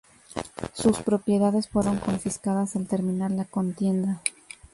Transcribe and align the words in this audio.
Sus 0.73 0.97
propiedades 1.03 1.67
fueron 1.69 1.99
confiscadas 1.99 2.75
al 2.75 2.87
terminar 2.87 3.29
la 3.29 3.45
contienda. 3.45 4.19